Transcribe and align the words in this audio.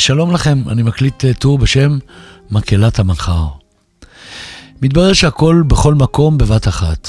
שלום 0.00 0.32
לכם, 0.32 0.62
אני 0.68 0.82
מקליט 0.82 1.24
אה, 1.24 1.34
טור 1.34 1.58
בשם 1.58 1.98
מקהלת 2.50 2.98
המחר. 2.98 3.46
מתברר 4.82 5.12
שהכל 5.12 5.62
בכל 5.66 5.94
מקום 5.94 6.38
בבת 6.38 6.68
אחת. 6.68 7.08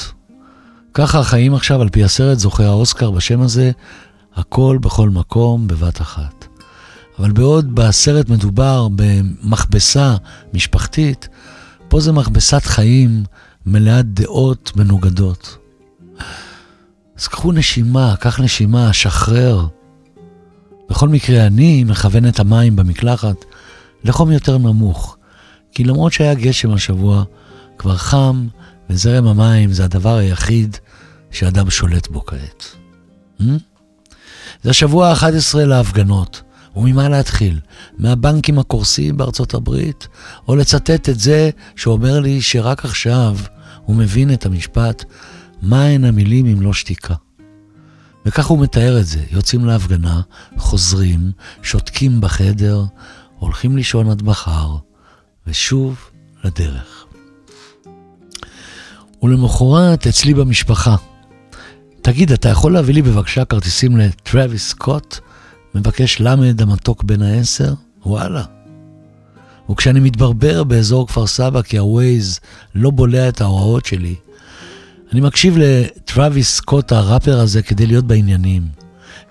ככה 0.94 1.18
החיים 1.18 1.54
עכשיו 1.54 1.82
על 1.82 1.88
פי 1.88 2.04
הסרט 2.04 2.38
זוכה 2.38 2.64
האוסקר 2.64 3.10
בשם 3.10 3.40
הזה, 3.40 3.70
הכל 4.34 4.78
בכל 4.80 5.10
מקום 5.10 5.66
בבת 5.66 6.00
אחת. 6.00 6.46
אבל 7.18 7.30
בעוד 7.32 7.74
בסרט 7.74 8.28
מדובר 8.28 8.88
במכבסה 8.96 10.16
משפחתית, 10.54 11.28
פה 11.88 12.00
זה 12.00 12.12
מכבסת 12.12 12.62
חיים 12.64 13.24
מלאת 13.66 14.14
דעות 14.14 14.72
מנוגדות. 14.76 15.56
אז 17.18 17.28
קחו 17.28 17.52
נשימה, 17.52 18.14
קח 18.16 18.40
נשימה, 18.40 18.92
שחרר. 18.92 19.66
בכל 20.92 21.08
מקרה, 21.08 21.46
אני 21.46 21.84
מכוון 21.84 22.28
את 22.28 22.40
המים 22.40 22.76
במקלחת 22.76 23.44
לחום 24.04 24.30
יותר 24.30 24.58
נמוך, 24.58 25.16
כי 25.74 25.84
למרות 25.84 26.12
שהיה 26.12 26.34
גשם 26.34 26.70
השבוע, 26.70 27.24
כבר 27.78 27.96
חם, 27.96 28.46
וזרם 28.90 29.26
המים 29.26 29.72
זה 29.72 29.84
הדבר 29.84 30.16
היחיד 30.16 30.76
שאדם 31.30 31.70
שולט 31.70 32.08
בו 32.08 32.26
כעת. 32.26 32.64
Hmm? 33.40 33.44
זה 34.62 34.70
השבוע 34.70 35.08
ה-11 35.08 35.58
להפגנות, 35.58 36.42
וממה 36.76 37.08
להתחיל? 37.08 37.60
מהבנקים 37.98 38.58
הקורסים 38.58 39.16
בארצות 39.16 39.54
הברית, 39.54 40.08
או 40.48 40.56
לצטט 40.56 41.08
את 41.08 41.20
זה 41.20 41.50
שאומר 41.76 42.20
לי 42.20 42.42
שרק 42.42 42.84
עכשיו 42.84 43.36
הוא 43.84 43.96
מבין 43.96 44.32
את 44.32 44.46
המשפט, 44.46 45.04
מה 45.62 45.84
הן 45.84 46.04
המילים 46.04 46.46
אם 46.46 46.62
לא 46.62 46.72
שתיקה? 46.72 47.14
וכך 48.26 48.46
הוא 48.46 48.58
מתאר 48.58 49.00
את 49.00 49.06
זה, 49.06 49.20
יוצאים 49.30 49.64
להפגנה, 49.64 50.20
חוזרים, 50.56 51.32
שותקים 51.62 52.20
בחדר, 52.20 52.84
הולכים 53.38 53.76
לישון 53.76 54.10
עד 54.10 54.22
מחר, 54.22 54.76
ושוב 55.46 56.10
לדרך. 56.44 57.06
ולמחרת 59.22 60.06
אצלי 60.06 60.34
במשפחה. 60.34 60.96
תגיד, 62.02 62.32
אתה 62.32 62.48
יכול 62.48 62.72
להביא 62.72 62.94
לי 62.94 63.02
בבקשה 63.02 63.44
כרטיסים 63.44 63.96
לטרוויס 63.96 64.68
סקוט? 64.68 65.18
מבקש 65.74 66.20
למד 66.20 66.62
המתוק 66.62 67.02
בן 67.02 67.22
העשר? 67.22 67.74
וואלה. 68.06 68.44
וכשאני 69.70 70.00
מתברבר 70.00 70.64
באזור 70.64 71.06
כפר 71.06 71.26
סבא 71.26 71.62
כי 71.62 71.78
הווייז 71.78 72.40
לא 72.74 72.90
בולע 72.90 73.28
את 73.28 73.40
ההוראות 73.40 73.86
שלי, 73.86 74.14
אני 75.12 75.20
מקשיב 75.20 75.54
לטרוויס 75.58 76.56
סקוט 76.56 76.92
הראפר 76.92 77.40
הזה 77.40 77.62
כדי 77.62 77.86
להיות 77.86 78.04
בעניינים, 78.04 78.68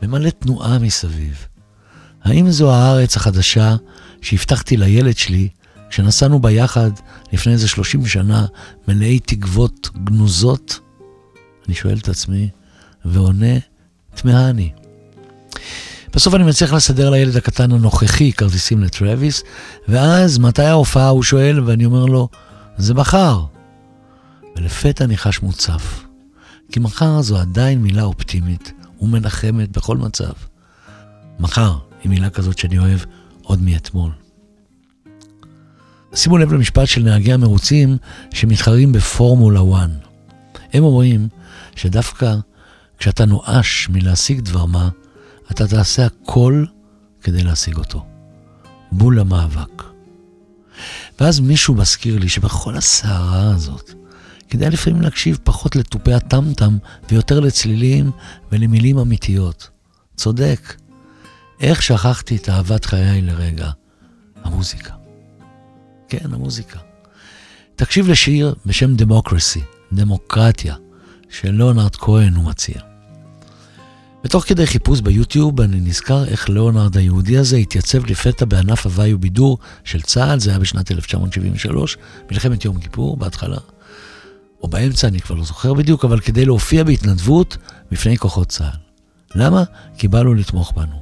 ומלא 0.01 0.29
תנועה 0.29 0.79
מסביב. 0.79 1.45
האם 2.23 2.51
זו 2.51 2.73
הארץ 2.73 3.17
החדשה 3.17 3.75
שהבטחתי 4.21 4.77
לילד 4.77 5.17
שלי 5.17 5.49
כשנסענו 5.89 6.39
ביחד 6.39 6.91
לפני 7.33 7.53
איזה 7.53 7.67
30 7.67 8.05
שנה 8.05 8.45
מלאי 8.87 9.19
תקוות 9.19 9.89
גנוזות? 10.03 10.79
אני 11.67 11.75
שואל 11.75 11.97
את 11.97 12.09
עצמי, 12.09 12.49
ועונה, 13.05 13.55
תמהה 14.15 14.49
אני. 14.49 14.71
בסוף 16.15 16.35
אני 16.35 16.43
מצליח 16.43 16.73
לסדר 16.73 17.09
לילד 17.09 17.37
הקטן 17.37 17.71
הנוכחי 17.71 18.33
כרטיסים 18.33 18.83
לטרוויס, 18.83 19.43
ואז 19.87 20.39
מתי 20.39 20.63
ההופעה 20.63 21.09
הוא 21.09 21.23
שואל, 21.23 21.59
ואני 21.65 21.85
אומר 21.85 22.05
לו, 22.05 22.29
זה 22.77 22.93
מחר. 22.93 23.50
ולפתע 24.55 25.03
אני 25.03 25.17
חש 25.17 25.41
מוצף. 25.41 26.03
כי 26.71 26.79
מחר 26.79 27.21
זו 27.21 27.37
עדיין 27.37 27.81
מילה 27.81 28.03
אופטימית 28.03 28.73
ומנחמת 29.01 29.71
בכל 29.71 29.97
מצב. 29.97 30.31
מחר 31.39 31.77
היא 32.03 32.09
מילה 32.09 32.29
כזאת 32.29 32.57
שאני 32.57 32.79
אוהב 32.79 32.99
עוד 33.41 33.61
מאתמול. 33.61 34.11
שימו 36.15 36.37
לב 36.37 36.53
למשפט 36.53 36.87
של 36.87 37.03
נהגי 37.03 37.33
המרוצים 37.33 37.97
שמתחרים 38.33 38.91
בפורמולה 38.91 39.59
1. 39.59 39.89
הם 40.73 40.83
אומרים 40.83 41.27
שדווקא 41.75 42.35
כשאתה 42.97 43.25
נואש 43.25 43.89
מלהשיג 43.89 44.39
דבר 44.39 44.65
מה, 44.65 44.89
אתה 45.51 45.67
תעשה 45.67 46.05
הכל 46.05 46.65
כדי 47.21 47.43
להשיג 47.43 47.77
אותו. 47.77 48.05
בול 48.91 49.19
המאבק. 49.19 49.83
ואז 51.19 51.39
מישהו 51.39 51.73
מזכיר 51.75 52.19
לי 52.19 52.29
שבכל 52.29 52.77
הסערה 52.77 53.53
הזאת, 53.55 53.93
כדאי 54.51 54.69
לפעמים 54.69 55.01
להקשיב 55.01 55.37
פחות 55.43 55.75
לתופי 55.75 56.13
הטמטם 56.13 56.77
ויותר 57.09 57.39
לצלילים 57.39 58.11
ולמילים 58.51 58.97
אמיתיות. 58.97 59.69
צודק. 60.15 60.75
איך 61.61 61.81
שכחתי 61.81 62.35
את 62.35 62.49
אהבת 62.49 62.85
חיי 62.85 63.21
לרגע? 63.21 63.69
המוזיקה. 64.43 64.93
כן, 66.07 66.33
המוזיקה. 66.33 66.79
תקשיב 67.75 68.09
לשיר 68.09 68.55
בשם 68.65 68.95
דמוקרסי, 68.95 69.61
דמוקרטיה, 69.93 70.75
של 71.29 71.51
ליאונרד 71.51 71.95
כהן 71.95 72.33
הוא 72.33 72.45
מציע. 72.45 72.81
ותוך 74.25 74.43
כדי 74.47 74.67
חיפוש 74.67 75.01
ביוטיוב 75.01 75.61
אני 75.61 75.79
נזכר 75.79 76.25
איך 76.25 76.49
ליאונרד 76.49 76.97
היהודי 76.97 77.37
הזה 77.37 77.57
התייצב 77.57 78.05
לפתע 78.05 78.45
בענף 78.45 78.85
הוואי 78.85 79.13
ובידור 79.13 79.57
של 79.83 80.01
צה"ל, 80.01 80.39
זה 80.39 80.49
היה 80.49 80.59
בשנת 80.59 80.91
1973, 80.91 81.97
מלחמת 82.31 82.65
יום 82.65 82.79
כיפור 82.79 83.17
בהתחלה, 83.17 83.57
או 84.63 84.67
באמצע, 84.67 85.07
אני 85.07 85.19
כבר 85.19 85.35
לא 85.35 85.43
זוכר 85.43 85.73
בדיוק, 85.73 86.05
אבל 86.05 86.19
כדי 86.19 86.45
להופיע 86.45 86.83
בהתנדבות 86.83 87.57
בפני 87.91 88.17
כוחות 88.17 88.47
צה"ל. 88.47 88.77
למה? 89.35 89.63
כי 89.97 90.07
בא 90.07 90.21
לו 90.21 90.33
לתמוך 90.33 90.73
בנו. 90.75 91.01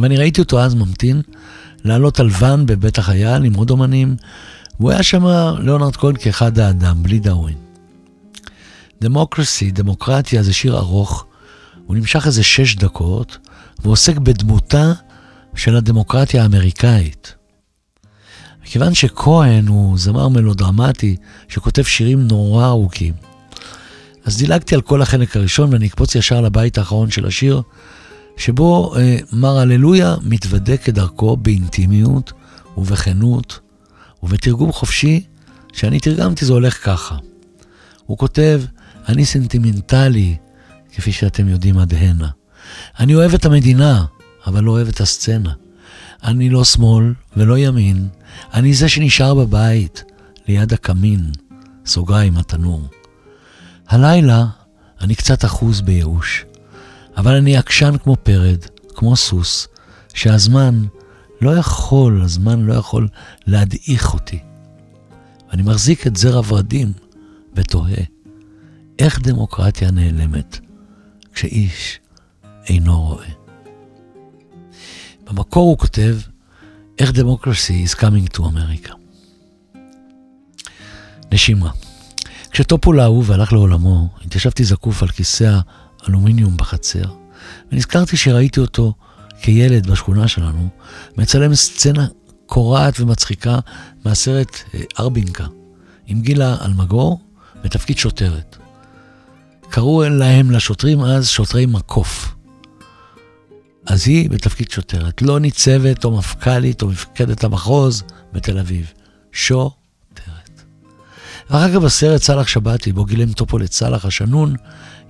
ואני 0.00 0.16
ראיתי 0.16 0.40
אותו 0.40 0.60
אז 0.60 0.74
ממתין 0.74 1.22
לעלות 1.84 2.20
על 2.20 2.28
ואן 2.32 2.66
בבית 2.66 2.98
החייל 2.98 3.44
עם 3.44 3.54
עוד 3.54 3.70
אומנים, 3.70 4.16
והוא 4.80 4.90
היה 4.90 5.02
שם, 5.02 5.26
ליאונרד 5.58 5.96
כהן, 5.96 6.16
כאחד 6.16 6.58
האדם, 6.58 7.02
בלי 7.02 7.18
דאווין. 7.18 7.56
דמוקרסי, 9.00 9.70
דמוקרטיה, 9.70 10.42
זה 10.42 10.52
שיר 10.52 10.78
ארוך, 10.78 11.26
הוא 11.86 11.96
נמשך 11.96 12.26
איזה 12.26 12.42
שש 12.42 12.76
דקות, 12.76 13.38
והוא 13.78 13.92
עוסק 13.92 14.18
בדמותה 14.18 14.92
של 15.54 15.76
הדמוקרטיה 15.76 16.42
האמריקאית. 16.42 17.34
מכיוון 18.62 18.94
שכהן 18.94 19.66
הוא 19.66 19.98
זמר 19.98 20.28
מלודרמטי 20.28 21.16
שכותב 21.48 21.82
שירים 21.82 22.20
נורא 22.20 22.66
ארוכים, 22.66 23.14
אז 24.24 24.38
דילגתי 24.38 24.74
על 24.74 24.80
כל 24.80 25.02
החלק 25.02 25.36
הראשון 25.36 25.72
ואני 25.72 25.86
אקפוץ 25.86 26.14
ישר 26.14 26.40
לבית 26.40 26.78
האחרון 26.78 27.10
של 27.10 27.26
השיר, 27.26 27.62
שבו 28.36 28.96
אה, 28.96 29.16
מר 29.32 29.58
הללויה 29.58 30.16
מתוודה 30.22 30.76
כדרכו 30.76 31.36
באינטימיות 31.36 32.32
ובכנות 32.76 33.60
ובתרגום 34.22 34.72
חופשי 34.72 35.24
שאני 35.72 36.00
תרגמתי 36.00 36.44
זה 36.44 36.52
הולך 36.52 36.84
ככה. 36.84 37.16
הוא 38.06 38.18
כותב, 38.18 38.62
אני 39.08 39.24
סנטימנטלי, 39.24 40.36
כפי 40.92 41.12
שאתם 41.12 41.48
יודעים 41.48 41.78
עד 41.78 41.94
הנה. 41.94 42.28
אני 42.98 43.14
אוהב 43.14 43.34
את 43.34 43.44
המדינה, 43.44 44.04
אבל 44.46 44.64
לא 44.64 44.70
אוהב 44.70 44.88
את 44.88 45.00
הסצנה. 45.00 45.52
אני 46.24 46.50
לא 46.50 46.64
שמאל 46.64 47.14
ולא 47.36 47.58
ימין, 47.58 48.08
אני 48.54 48.74
זה 48.74 48.88
שנשאר 48.88 49.34
בבית, 49.34 50.04
ליד 50.48 50.72
הקמין, 50.72 51.30
סוגריים 51.86 52.36
התנור. 52.36 52.88
הלילה 53.88 54.46
אני 55.00 55.14
קצת 55.14 55.44
אחוז 55.44 55.80
בייאוש, 55.80 56.44
אבל 57.16 57.34
אני 57.34 57.56
עקשן 57.56 57.98
כמו 58.02 58.16
פרד, 58.16 58.58
כמו 58.94 59.16
סוס, 59.16 59.68
שהזמן 60.14 60.82
לא 61.40 61.56
יכול, 61.56 62.22
הזמן 62.22 62.60
לא 62.60 62.74
יכול 62.74 63.08
להדעיך 63.46 64.14
אותי. 64.14 64.38
אני 65.52 65.62
מחזיק 65.62 66.06
את 66.06 66.16
זר 66.16 66.36
הורדים 66.36 66.92
ותוהה, 67.54 68.02
איך 68.98 69.20
דמוקרטיה 69.22 69.90
נעלמת 69.90 70.58
כשאיש 71.34 72.00
אינו 72.66 73.00
רואה? 73.00 73.41
במקור 75.32 75.68
הוא 75.68 75.78
כותב, 75.78 76.16
איך 76.98 77.10
democracy 77.10 77.90
is 77.90 77.98
coming 77.98 78.36
to 78.36 78.40
America. 78.40 78.92
נשימה. 81.32 81.70
כשטופול 82.50 83.00
האהוב 83.00 83.32
הלך 83.32 83.52
לעולמו, 83.52 84.08
התיישבתי 84.24 84.64
זקוף 84.64 85.02
על 85.02 85.08
כיסא 85.08 85.58
האלומיניום 86.02 86.56
בחצר, 86.56 87.04
ונזכרתי 87.72 88.16
שראיתי 88.16 88.60
אותו 88.60 88.94
כילד 89.42 89.90
בשכונה 89.90 90.28
שלנו, 90.28 90.68
מצלם 91.16 91.54
סצנה 91.54 92.06
קורעת 92.46 93.00
ומצחיקה 93.00 93.58
מהסרט 94.04 94.56
אה, 94.74 94.80
ארבינקה, 94.98 95.46
עם 96.06 96.20
גילה 96.20 96.56
אלמגור 96.64 97.20
בתפקיד 97.64 97.98
שוטרת. 97.98 98.56
קראו 99.70 100.02
להם 100.02 100.50
לשוטרים 100.50 101.00
אז 101.00 101.28
שוטרי 101.28 101.66
מקוף. 101.66 102.34
אז 103.86 104.08
היא 104.08 104.30
בתפקיד 104.30 104.70
שוטרת, 104.70 105.22
לא 105.22 105.40
ניצבת 105.40 106.04
או 106.04 106.18
מפכ"לית 106.18 106.82
או 106.82 106.88
מפקדת 106.88 107.44
המחוז 107.44 108.02
בתל 108.32 108.58
אביב. 108.58 108.92
שוטרת. 109.32 110.62
ואחר 111.50 111.68
כך 111.70 111.76
בסרט 111.76 112.22
סאלח 112.22 112.46
שבתי, 112.46 112.92
בו 112.92 113.04
גילם 113.04 113.32
טופו 113.32 113.58
לצאלח 113.58 114.04
השנון, 114.04 114.54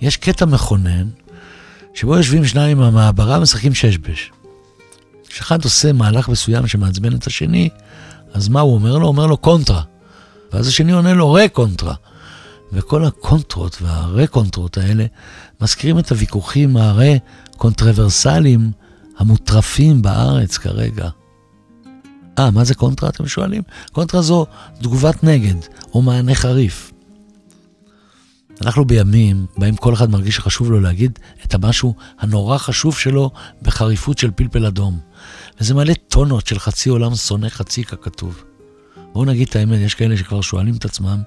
יש 0.01 0.17
קטע 0.17 0.45
מכונן, 0.45 1.09
שבו 1.95 2.17
יושבים 2.17 2.45
שניים 2.45 2.79
מהמעברה 2.79 3.39
ומשחקים 3.39 3.75
ששבש. 3.75 4.31
כשאחד 5.29 5.65
עושה 5.65 5.93
מהלך 5.93 6.29
מסוים 6.29 6.67
שמעצבן 6.67 7.17
את 7.17 7.27
השני, 7.27 7.69
אז 8.33 8.49
מה 8.49 8.61
הוא 8.61 8.75
אומר 8.75 8.93
לו? 8.99 8.99
הוא 8.99 9.09
אומר 9.09 9.27
לו 9.27 9.37
קונטרה. 9.37 9.83
ואז 10.53 10.69
השני 10.69 10.93
עונה 10.93 11.15
לו 11.15 11.33
רה-קונטרה. 11.33 11.95
וכל 12.73 13.05
הקונטרות 13.05 13.83
והרה-קונטרות 13.83 14.79
האלה 14.79 15.07
מזכירים 15.61 15.99
את 15.99 16.11
הוויכוחים 16.11 16.77
הרה-קונטרברסליים 16.77 18.71
המוטרפים 19.19 20.03
בארץ 20.03 20.59
כרגע. 20.59 21.09
אה, 22.39 22.51
מה 22.51 22.65
זה 22.65 22.75
קונטרה 22.75 23.09
אתם 23.09 23.27
שואלים? 23.27 23.63
קונטרה 23.93 24.23
זו 24.23 24.47
תגובת 24.83 25.25
נגד 25.25 25.55
או 25.95 26.03
מענה 26.03 26.35
חריף. 26.35 26.93
אנחנו 28.63 28.85
בימים 28.85 29.47
בהם 29.59 29.77
כל 29.77 29.95
אחד 29.95 30.11
מרגיש 30.11 30.37
שחשוב 30.37 30.71
לו 30.71 30.81
להגיד 30.81 31.19
את 31.45 31.55
המשהו 31.55 31.95
הנורא 32.19 32.59
חשוב 32.59 32.99
שלו 32.99 33.31
בחריפות 33.63 34.19
של 34.19 34.31
פלפל 34.31 34.67
אדום. 34.67 34.99
וזה 35.61 35.75
מלא 35.75 35.95
טונות 36.09 36.47
של 36.47 36.59
חצי 36.59 36.91
עולם 36.91 37.15
שונא 37.15 37.49
חצי 37.49 37.85
ככתוב. 37.85 38.45
בואו 39.13 39.25
נגיד 39.25 39.49
את 39.49 39.57
האמת, 39.57 39.79
יש 39.79 39.95
כאלה 39.95 40.17
שכבר 40.17 40.41
שואלים 40.41 40.75
את 40.77 40.85
עצמם 40.85 41.23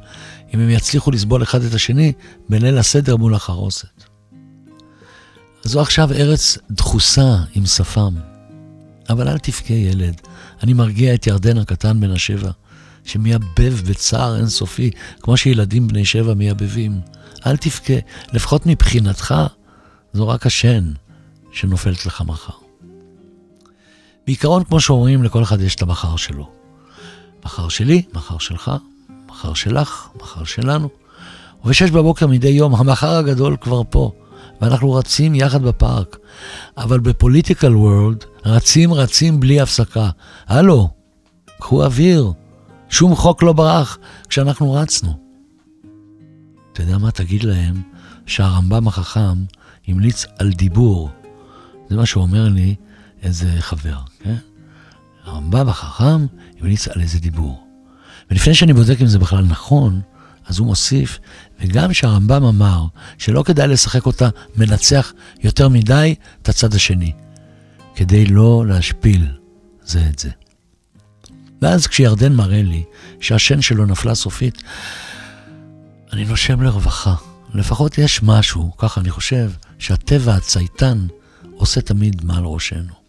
אם 0.53 0.59
הם 0.59 0.69
יצליחו 0.69 1.11
לסבול 1.11 1.43
אחד 1.43 1.61
את 1.61 1.73
השני 1.73 2.13
בליל 2.49 2.77
הסדר 2.77 3.15
מול 3.15 3.35
החרוסת. 3.35 4.03
זו 5.63 5.81
עכשיו 5.81 6.11
ארץ 6.11 6.57
דחוסה 6.71 7.37
עם 7.55 7.65
שפם. 7.65 8.15
אבל 9.09 9.27
אל 9.27 9.37
תבכה 9.37 9.73
ילד, 9.73 10.21
אני 10.63 10.73
מרגיע 10.73 11.13
את 11.13 11.27
ירדן 11.27 11.57
הקטן 11.57 11.99
בן 11.99 12.11
השבע, 12.11 12.51
שמייבב 13.03 13.81
בצער 13.89 14.37
אינסופי, 14.37 14.91
כמו 15.19 15.37
שילדים 15.37 15.87
בני 15.87 16.05
שבע 16.05 16.33
מייבבים. 16.33 16.99
אל 17.45 17.57
תבכה, 17.57 17.93
לפחות 18.33 18.65
מבחינתך, 18.65 19.35
זו 20.13 20.27
רק 20.27 20.45
השן 20.45 20.91
שנופלת 21.51 22.05
לך 22.05 22.21
מחר. 22.21 22.53
בעיקרון, 24.25 24.63
כמו 24.63 24.79
שאומרים, 24.79 25.23
לכל 25.23 25.43
אחד 25.43 25.61
יש 25.61 25.75
את 25.75 25.81
המחר 25.81 26.15
שלו. 26.15 26.54
מחר 27.45 27.69
שלי, 27.69 28.01
מחר 28.13 28.37
שלך, 28.37 28.71
מחר 29.27 29.53
שלך, 29.53 30.09
מחר 30.21 30.43
שלנו. 30.43 30.89
ובשש 31.63 31.91
בבוקר 31.91 32.27
מדי 32.27 32.47
יום, 32.47 32.75
המחר 32.75 33.15
הגדול 33.15 33.57
כבר 33.61 33.81
פה, 33.89 34.11
ואנחנו 34.61 34.93
רצים 34.93 35.35
יחד 35.35 35.63
בפארק. 35.63 36.17
אבל 36.77 36.99
בפוליטיקל 36.99 37.75
וורלד, 37.75 38.23
רצים 38.45 38.93
רצים 38.93 39.39
בלי 39.39 39.61
הפסקה. 39.61 40.09
הלו, 40.47 40.89
קחו 41.59 41.83
אוויר, 41.83 42.31
שום 42.89 43.15
חוק 43.15 43.43
לא 43.43 43.53
ברח 43.53 43.97
כשאנחנו 44.29 44.73
רצנו. 44.73 45.19
אתה 46.73 46.81
יודע 46.81 46.97
מה 46.97 47.11
תגיד 47.11 47.43
להם? 47.43 47.81
שהרמב"ם 48.25 48.87
החכם 48.87 49.43
המליץ 49.87 50.25
על 50.39 50.51
דיבור. 50.51 51.09
זה 51.89 51.95
מה 51.95 52.05
שאומר 52.05 52.47
לי 52.49 52.75
איזה 53.23 53.49
חבר, 53.59 53.97
כן? 54.19 54.35
הרמב"ם 55.25 55.69
החכם 55.69 56.25
המליץ 56.59 56.87
על 56.87 57.01
איזה 57.01 57.19
דיבור. 57.19 57.67
ולפני 58.31 58.55
שאני 58.55 58.73
בודק 58.73 59.01
אם 59.01 59.07
זה 59.07 59.19
בכלל 59.19 59.45
נכון, 59.45 60.01
אז 60.45 60.59
הוא 60.59 60.67
מוסיף, 60.67 61.19
וגם 61.59 61.93
שהרמב"ם 61.93 62.43
אמר 62.43 62.85
שלא 63.17 63.43
כדאי 63.43 63.67
לשחק 63.67 64.05
אותה 64.05 64.29
מנצח 64.55 65.13
יותר 65.43 65.69
מדי 65.69 66.15
את 66.41 66.49
הצד 66.49 66.73
השני, 66.73 67.11
כדי 67.95 68.25
לא 68.25 68.63
להשפיל 68.67 69.27
זה 69.83 70.07
את 70.09 70.19
זה. 70.19 70.29
ואז 71.61 71.87
כשירדן 71.87 72.33
מראה 72.33 72.61
לי 72.61 72.83
שהשן 73.19 73.61
שלו 73.61 73.85
נפלה 73.85 74.15
סופית, 74.15 74.63
אני 76.13 76.25
נושם 76.25 76.61
לרווחה. 76.61 77.15
לפחות 77.53 77.97
יש 77.97 78.23
משהו, 78.23 78.71
ככה 78.77 79.01
אני 79.01 79.09
חושב, 79.09 79.51
שהטבע 79.79 80.33
הצייתן 80.33 81.07
עושה 81.55 81.81
תמיד 81.81 82.25
מעל 82.25 82.43
ראשנו. 82.43 83.04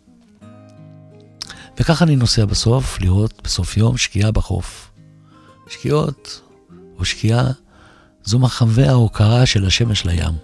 וככה 1.81 2.05
אני 2.05 2.17
נוסע 2.17 2.45
בסוף 2.45 3.01
לראות 3.01 3.41
בסוף 3.45 3.77
יום 3.77 3.97
שקיעה 3.97 4.33
בחוף. 4.33 4.91
שקיעות 5.69 6.41
או 6.99 7.05
שקיעה 7.05 7.45
זו 8.25 8.39
מחווה 8.39 8.91
ההוקרה 8.91 9.47
של 9.47 9.67
השמש 9.67 10.07
לים. 10.07 10.35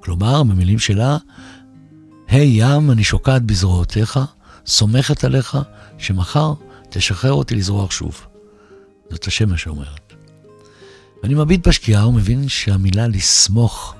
כלומר, 0.00 0.42
במילים 0.42 0.78
שלה, 0.78 1.16
היי 2.28 2.62
hey, 2.62 2.66
ים, 2.66 2.90
אני 2.90 3.04
שוקעת 3.04 3.42
בזרועותיך, 3.42 4.20
סומכת 4.66 5.24
עליך, 5.24 5.58
שמחר 5.98 6.54
תשחרר 6.90 7.32
אותי 7.32 7.54
לזרוח 7.54 7.90
שוב. 7.90 8.26
זאת 9.10 9.26
השמש 9.26 9.62
שאומרת. 9.62 10.12
ואני 11.22 11.34
מביט 11.34 11.68
בשקיעה 11.68 12.08
ומבין 12.08 12.48
שהמילה 12.48 13.08
לסמוך 13.08 13.94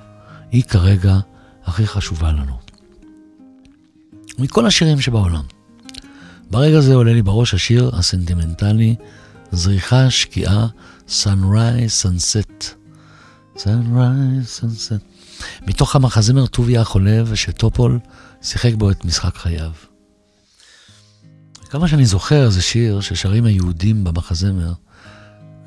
היא 0.51 0.63
כרגע 0.63 1.19
הכי 1.65 1.87
חשובה 1.87 2.33
לנו. 2.33 2.59
מכל 4.39 4.67
השירים 4.67 5.01
שבעולם. 5.01 5.56
ברגע 6.51 6.81
זה 6.81 6.95
עולה 6.95 7.13
לי 7.13 7.23
בראש 7.23 7.55
השיר 7.55 7.91
הסנטימנטלי, 7.95 8.95
זריחה, 9.53 10.11
שקיעה, 10.11 10.67
Sunrise, 11.09 12.03
Sunset. 12.03 12.65
Sunrise, 13.57 14.61
Sunset. 14.61 15.03
מתוך 15.67 15.97
המחזמר 15.97 16.47
טוביה 16.47 16.81
החולב, 16.81 17.35
שטופול 17.35 17.99
שיחק 18.43 18.75
בו 18.75 18.91
את 18.91 19.05
משחק 19.05 19.37
חייו. 19.37 19.71
כמה 21.71 21.89
שאני 21.89 22.07
זוכר, 22.07 22.51
זה 22.51 22.63
שיר 22.63 23.01
ששרים 23.01 23.45
היהודים 23.45 24.05
במחזמר, 24.05 24.73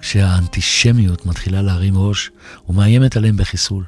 כשהאנטישמיות 0.02 1.26
מתחילה 1.26 1.62
להרים 1.62 1.98
ראש 1.98 2.32
ומאיימת 2.70 3.18
עליהם 3.18 3.38
בחיסול. 3.38 3.84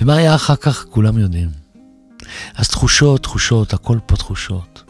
ומה 0.00 0.16
היה 0.16 0.34
אחר 0.34 0.56
כך, 0.56 0.84
כולם 0.90 1.18
יודעים. 1.18 1.50
אז 2.54 2.68
תחושות, 2.68 3.22
תחושות, 3.22 3.74
הכל 3.74 3.98
פה 4.06 4.16
תחושות. 4.16 4.83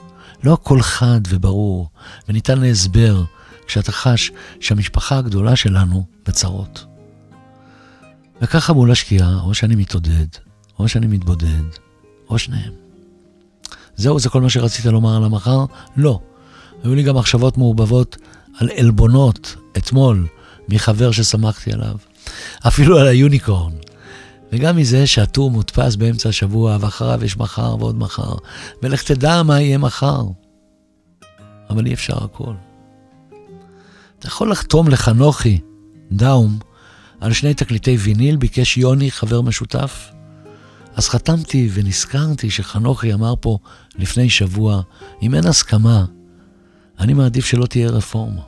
לא 0.44 0.52
הכל 0.52 0.82
חד 0.82 1.20
וברור, 1.28 1.88
וניתן 2.28 2.58
להסבר 2.58 3.24
כשאתה 3.66 3.92
חש 3.92 4.30
שהמשפחה 4.60 5.18
הגדולה 5.18 5.56
שלנו 5.56 6.04
בצרות. 6.26 6.84
וככה 8.42 8.72
מול 8.72 8.90
השקיעה, 8.90 9.40
או 9.40 9.54
שאני 9.54 9.74
מתעודד, 9.74 10.26
או 10.78 10.88
שאני 10.88 11.06
מתבודד, 11.06 11.62
או 12.30 12.38
שניהם. 12.38 12.72
זהו, 13.96 14.18
זה 14.20 14.28
כל 14.28 14.40
מה 14.40 14.50
שרצית 14.50 14.84
לומר 14.86 15.16
על 15.16 15.24
המחר? 15.24 15.64
לא. 15.96 16.20
היו 16.84 16.94
לי 16.94 17.02
גם 17.02 17.16
מחשבות 17.16 17.58
מעורבבות 17.58 18.16
על 18.58 18.68
עלבונות 18.76 19.56
אתמול 19.76 20.26
מחבר 20.68 21.10
ששמחתי 21.10 21.72
עליו. 21.72 21.96
אפילו 22.66 22.98
על 22.98 23.06
היוניקורן. 23.06 23.72
וגם 24.54 24.76
מזה 24.76 25.06
שהטור 25.06 25.50
מודפס 25.50 25.96
באמצע 25.96 26.28
השבוע, 26.28 26.76
ואחריו 26.80 27.24
יש 27.24 27.36
מחר 27.36 27.76
ועוד 27.78 27.98
מחר, 27.98 28.34
ולך 28.82 29.02
תדע 29.02 29.42
מה 29.42 29.60
יהיה 29.60 29.78
מחר. 29.78 30.22
אבל 31.70 31.86
אי 31.86 31.94
אפשר 31.94 32.24
הכל. 32.24 32.54
אתה 34.18 34.26
יכול 34.26 34.50
לחתום 34.50 34.88
לחנוכי, 34.88 35.60
דאום, 36.12 36.58
על 37.20 37.32
שני 37.32 37.54
תקליטי 37.54 37.96
ויניל, 37.96 38.36
ביקש 38.36 38.76
יוני, 38.76 39.10
חבר 39.10 39.40
משותף. 39.40 40.10
אז 40.96 41.08
חתמתי 41.08 41.70
ונזכרתי 41.72 42.50
שחנוכי 42.50 43.14
אמר 43.14 43.34
פה 43.40 43.58
לפני 43.96 44.30
שבוע, 44.30 44.82
אם 45.22 45.34
אין 45.34 45.46
הסכמה, 45.46 46.04
אני 46.98 47.14
מעדיף 47.14 47.44
שלא 47.44 47.66
תהיה 47.66 47.90
רפורמה. 47.90 48.42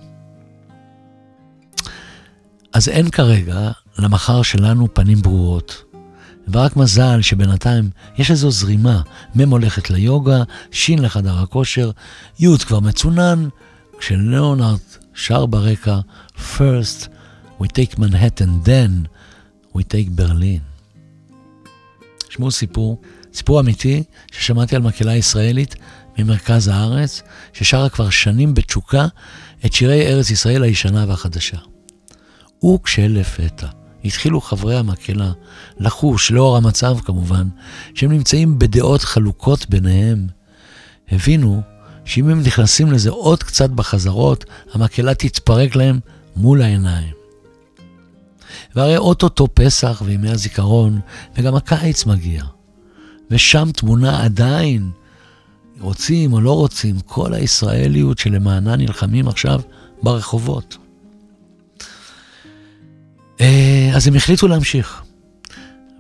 אז 2.72 2.88
אין 2.88 3.10
כרגע 3.10 3.70
למחר 3.98 4.42
שלנו 4.42 4.94
פנים 4.94 5.22
ברורות. 5.22 5.85
ורק 6.52 6.76
מזל 6.76 7.22
שבינתיים 7.22 7.90
יש 8.18 8.30
איזו 8.30 8.50
זרימה, 8.50 9.02
מ' 9.34 9.50
הולכת 9.50 9.90
ליוגה, 9.90 10.42
ש' 10.70 10.90
לחדר 10.90 11.38
הכושר, 11.38 11.90
י' 12.38 12.58
כבר 12.66 12.80
מצונן, 12.80 13.48
כשליאונרד 13.98 14.78
שר 15.14 15.46
ברקע, 15.46 15.98
First 16.36 17.08
we 17.60 17.66
take 17.66 17.98
Manhattan, 17.98 18.64
then 18.64 19.08
we 19.74 19.82
take 19.82 20.20
Berlin. 20.20 20.60
שמעו 22.30 22.50
סיפור, 22.50 23.00
סיפור 23.34 23.60
אמיתי 23.60 24.02
ששמעתי 24.32 24.76
על 24.76 24.82
מקהלה 24.82 25.16
ישראלית 25.16 25.74
ממרכז 26.18 26.68
הארץ, 26.68 27.22
ששרה 27.52 27.88
כבר 27.88 28.10
שנים 28.10 28.54
בתשוקה 28.54 29.06
את 29.66 29.72
שירי 29.72 30.06
ארץ 30.06 30.30
ישראל 30.30 30.62
הישנה 30.62 31.04
והחדשה. 31.08 31.58
וכשלפתע 32.64 33.66
התחילו 34.06 34.40
חברי 34.40 34.76
המקהלה 34.76 35.32
לחוש, 35.78 36.30
לאור 36.30 36.56
המצב 36.56 36.98
כמובן, 37.04 37.48
שהם 37.94 38.12
נמצאים 38.12 38.58
בדעות 38.58 39.02
חלוקות 39.02 39.70
ביניהם, 39.70 40.26
הבינו 41.12 41.62
שאם 42.04 42.28
הם 42.28 42.40
נכנסים 42.40 42.92
לזה 42.92 43.10
עוד 43.10 43.42
קצת 43.42 43.70
בחזרות, 43.70 44.44
המקהלה 44.72 45.14
תתפרק 45.14 45.76
להם 45.76 46.00
מול 46.36 46.62
העיניים. 46.62 47.12
והרי 48.74 48.96
אוטוטו 48.96 49.48
פסח 49.54 50.02
וימי 50.04 50.30
הזיכרון, 50.30 51.00
וגם 51.36 51.54
הקיץ 51.54 52.06
מגיע. 52.06 52.44
ושם 53.30 53.68
תמונה 53.72 54.24
עדיין, 54.24 54.90
רוצים 55.80 56.32
או 56.32 56.40
לא 56.40 56.52
רוצים, 56.52 57.00
כל 57.00 57.34
הישראליות 57.34 58.18
שלמענה 58.18 58.76
נלחמים 58.76 59.28
עכשיו 59.28 59.60
ברחובות. 60.02 60.76
אה, 63.40 63.90
אז 63.94 64.08
הם 64.08 64.14
החליטו 64.14 64.48
להמשיך. 64.48 65.02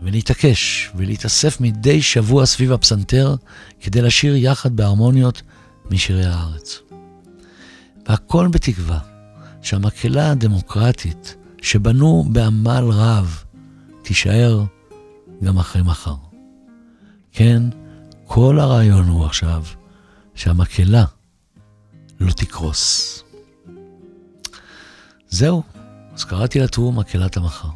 ונתעקש 0.02 0.90
ולהתאסף 0.94 1.60
מדי 1.60 2.02
שבוע 2.02 2.46
סביב 2.46 2.72
הפסנתר 2.72 3.34
כדי 3.80 4.02
לשיר 4.02 4.36
יחד 4.36 4.76
בהרמוניות 4.76 5.42
משירי 5.90 6.26
הארץ. 6.26 6.80
והכל 8.08 8.48
בתקווה 8.48 8.98
שהמקהלה 9.62 10.30
הדמוקרטית 10.30 11.36
שבנו 11.62 12.24
בעמל 12.32 12.84
רב 12.90 13.44
תישאר 14.02 14.64
גם 15.44 15.58
אחרי 15.58 15.82
מחר. 15.82 16.14
כן, 17.32 17.62
כל 18.24 18.60
הרעיון 18.60 19.08
הוא 19.08 19.24
עכשיו 19.24 19.64
שהמקהלה 20.34 21.04
לא 22.20 22.32
תקרוס. 22.32 23.22
זהו, 25.28 25.62
אז 26.16 26.24
קראתי 26.24 26.60
לטור 26.60 26.92
מקהלת 26.92 27.36
המחר. 27.36 27.68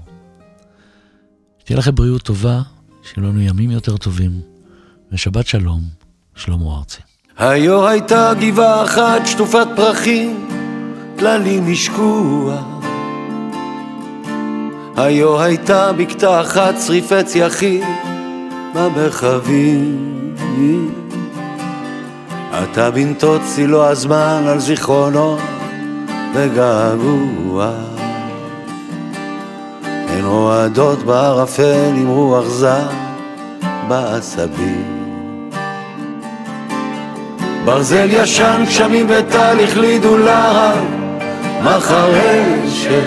שתהיה 1.58 1.78
לכם 1.78 1.94
בריאות 1.94 2.22
טובה, 2.22 2.60
שיהיו 3.02 3.26
לנו 3.26 3.40
ימים 3.40 3.70
יותר 3.70 3.96
טובים, 3.96 4.40
ושבת 5.12 5.46
שלום, 5.46 5.80
שלמה 6.34 6.76
ארצי. 6.78 7.00
היו 7.38 7.88
הייתה 7.88 8.32
גבעה 8.40 8.84
אחת 8.84 9.26
שטופת 9.26 9.66
פרחים, 9.76 10.48
כללים 11.18 11.72
השקוע. 11.72 12.62
היו 14.96 15.40
הייתה 15.40 15.92
בקתה 15.92 16.40
אחת 16.40 16.74
שריפי 16.86 17.24
צייחים 17.24 17.84
במרחבים. 18.74 20.24
אתה 22.62 22.90
בנתות 22.90 23.40
צילו 23.54 23.86
הזמן 23.86 24.44
על 24.46 24.58
זיכרונות 24.58 25.40
וגעגוע. 26.34 27.99
הן 30.30 30.36
רועדות 30.36 31.02
בערפל 31.02 31.92
עם 31.96 32.08
רוח 32.08 32.48
זר 32.48 32.88
בעשבים. 33.88 34.84
ברזל 37.64 38.08
ישן, 38.10 38.64
גשמים 38.66 39.06
וטל 39.08 39.56
החלידו 39.64 40.18
להר 40.18 40.74
מחרשת. 41.62 43.06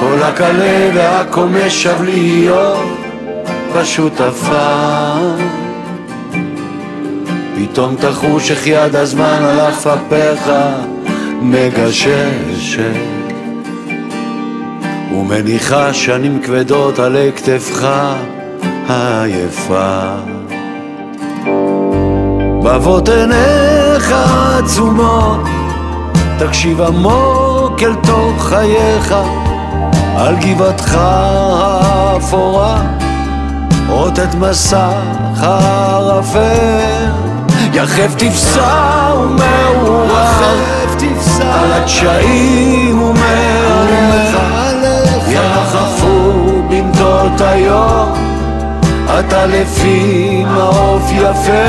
כל 0.00 0.22
הקלה 0.22 0.90
והקומש 0.94 1.82
שב 1.82 2.02
להיות 2.02 4.20
עפר. 4.20 5.36
פתאום 7.56 7.96
תחוש 7.96 8.50
איך 8.50 8.66
יד 8.66 8.96
הזמן 8.96 9.38
על 9.42 9.60
אף 9.60 9.86
אפיך 9.86 10.50
מגששת 11.42 13.23
ומניחה 15.12 15.92
שנים 15.92 16.40
כבדות 16.42 16.98
עלי 16.98 17.30
כתפך 17.36 17.86
העייפה. 18.88 20.14
בבות 22.62 23.08
עיניך 23.08 24.14
עצומות, 24.58 25.40
תקשיב 26.38 26.80
עמוק 26.80 27.82
אל 27.82 27.94
תוך 27.94 28.48
חייך, 28.48 29.14
על 30.16 30.36
גבעתך 30.36 30.96
האפורה, 31.00 32.82
רוטט 33.88 34.34
מסך 34.34 35.40
הערפל, 35.40 37.10
יחף 37.72 38.14
תפסע 38.16 39.12
ומעורר, 39.18 40.14
על 41.42 41.72
הדשאים 41.72 43.02
ומעליך, 43.02 43.63
במטות 47.24 47.40
היום. 47.40 48.12
אתה 49.18 49.46
לפי 49.46 50.44
מעוף 50.44 51.12
יפה. 51.12 51.66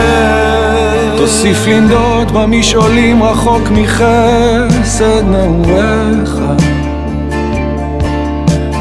תוסיף 1.17 1.67
לנדוד 1.67 2.31
במשעולים 2.31 3.23
רחוק 3.23 3.69
מחסד 3.71 5.23
נעוריך. 5.25 6.39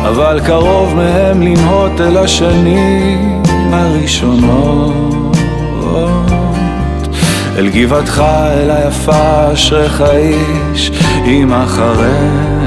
אבל 0.08 0.40
קרוב 0.46 0.94
מהם 0.94 1.42
לנהות 1.42 2.00
אל 2.00 2.16
השנים 2.16 3.42
הראשונות. 3.72 5.36
אל 7.58 7.68
גבעתך, 7.68 8.24
אל 8.28 8.70
היפה, 8.70 9.52
אשריך 9.52 10.04
איש 10.10 10.90
עם 11.24 11.52
אחריך. 11.52 12.63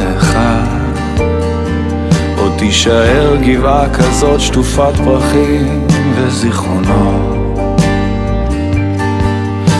תישאר 2.57 3.35
גבעה 3.35 3.89
כזאת 3.89 4.39
שטופת 4.41 4.95
פרחים 5.03 5.87
וזיכרונות. 6.15 7.37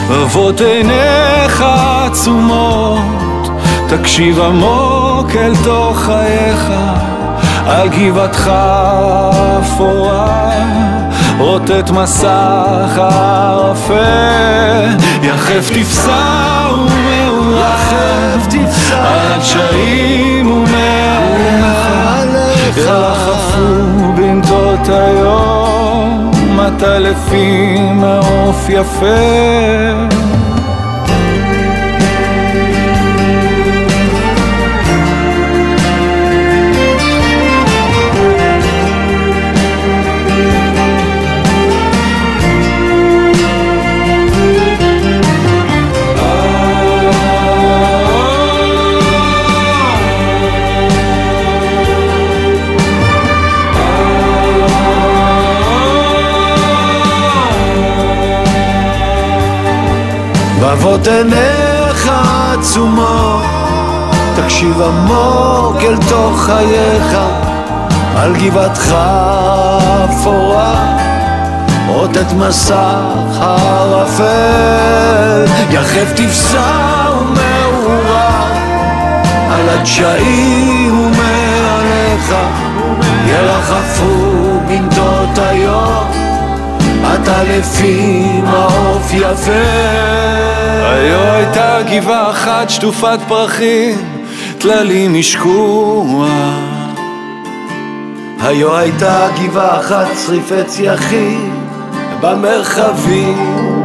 רבות 0.10 0.62
עיניך 0.62 1.64
עצומות, 2.06 3.50
תקשיב 3.90 4.40
עמוק 4.40 5.32
אל 5.36 5.54
תוך 5.64 6.00
חייך, 6.00 6.72
על 7.66 7.90
גבעתך 7.90 8.52
אפורה, 9.62 10.52
רוטט 11.38 11.90
מסך 11.90 12.98
הערפל, 12.98 13.96
יחף 15.24 15.70
תפסע 15.74 16.68
ומעורב, 16.74 18.48
על 18.92 19.32
הדשאים 19.34 20.52
ומעליך, 20.52 21.88
ירחפו 22.76 24.14
בנטות 24.16 24.90
היום, 24.90 26.32
לפי 27.00 27.78
מעוף 27.94 28.70
יפה. 28.70 30.37
עיניך 61.08 62.12
עצומות, 62.54 63.44
תקשיב 64.36 64.82
עמוק 64.82 65.82
אל 65.82 65.98
תוך 66.10 66.42
חייך, 66.46 67.18
על 68.16 68.36
גבעתך 68.36 68.96
אפורה, 70.06 70.98
רוטט 71.88 72.34
מסך 72.38 73.40
הערפל, 73.40 74.26
יחף 75.72 76.14
תפסע 76.16 77.10
ומעורר, 77.22 78.52
על 79.52 79.70
הדשאים 79.70 81.00
ומעליך, 81.00 82.36
ירחפו 83.28 84.60
בנדות 84.68 85.38
היום. 85.38 85.97
אתה 87.28 87.44
לפי 87.44 88.22
מעוף 88.44 89.14
יפה. 89.14 89.52
היו 90.84 91.20
הייתה 91.20 91.80
גבעה 91.92 92.32
אחת 92.32 92.70
שטופת 92.70 93.20
פרחים, 93.28 94.24
טללים 94.58 95.16
השקוע. 95.20 96.28
היו 98.40 98.78
הייתה 98.78 99.28
גבעה 99.44 99.80
אחת 99.80 100.08
שריפי 100.26 100.64
צייחים 100.64 101.68
במרחבים. 102.22 103.77